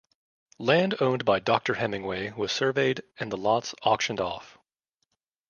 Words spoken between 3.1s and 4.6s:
and the lots auctioned off.